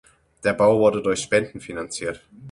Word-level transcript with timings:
Der 0.43 0.53
Bau 0.53 0.79
wurde 0.79 1.03
durch 1.03 1.19
Spenden 1.21 1.59
finanziert. 1.61 2.23